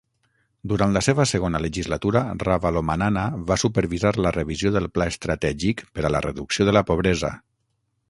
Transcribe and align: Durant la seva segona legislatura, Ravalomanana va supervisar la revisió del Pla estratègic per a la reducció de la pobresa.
Durant 0.69 0.95
la 0.95 1.03
seva 1.07 1.25
segona 1.31 1.61
legislatura, 1.65 2.23
Ravalomanana 2.47 3.27
va 3.51 3.59
supervisar 3.67 4.15
la 4.27 4.35
revisió 4.41 4.75
del 4.79 4.91
Pla 4.97 5.11
estratègic 5.17 5.89
per 5.99 6.07
a 6.11 6.17
la 6.17 6.27
reducció 6.31 6.71
de 6.71 6.79
la 6.81 6.89
pobresa. 6.93 7.37